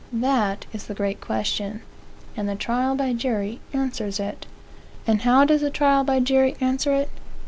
[0.11, 1.83] That is the great question.
[2.35, 4.47] And the trial by jury answers it.
[5.05, 7.11] And how does the trial by jury answer it?